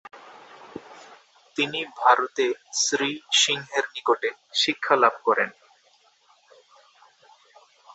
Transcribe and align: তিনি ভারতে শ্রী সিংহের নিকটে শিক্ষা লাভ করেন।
তিনি 1.57 1.79
ভারতে 1.97 2.45
শ্রী 2.81 3.09
সিংহের 3.33 3.85
নিকটে 3.93 4.29
শিক্ষা 4.53 4.95
লাভ 4.95 5.15
করেন। 5.25 5.49